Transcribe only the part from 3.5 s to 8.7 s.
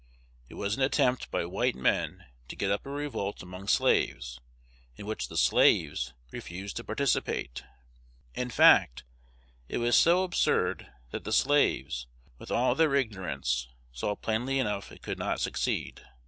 slaves, in which the slaves refused to participate. In